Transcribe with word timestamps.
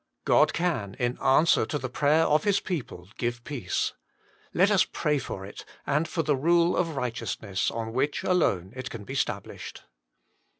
God 0.25 0.51
can, 0.51 0.95
in 0.95 1.19
answer 1.19 1.63
to 1.67 1.77
the 1.77 1.87
prayer 1.87 2.23
of 2.23 2.43
His 2.43 2.59
people, 2.59 3.09
give 3.19 3.43
peace. 3.43 3.93
Let 4.51 4.71
us 4.71 4.83
pray 4.83 5.19
for 5.19 5.45
it, 5.45 5.63
and 5.85 6.07
for 6.07 6.23
the 6.23 6.35
rule 6.35 6.75
of 6.75 6.95
righteousness 6.95 7.69
on 7.69 7.93
which 7.93 8.23
alone 8.23 8.73
it 8.75 8.89
can 8.89 9.03
be 9.03 9.13
stablished. 9.13 9.83